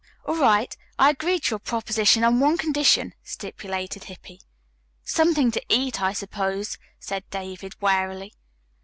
"All 0.25 0.35
right, 0.35 0.75
I 0.97 1.11
agree 1.11 1.37
to 1.41 1.49
your 1.51 1.59
proposition 1.59 2.23
on 2.23 2.39
one 2.39 2.57
condition," 2.57 3.13
stipulated 3.23 4.05
Hippy. 4.05 4.41
"Something 5.03 5.51
to 5.51 5.61
eat, 5.69 6.01
I 6.01 6.11
suppose," 6.11 6.79
said 6.99 7.23
David 7.29 7.79
wearily. 7.79 8.33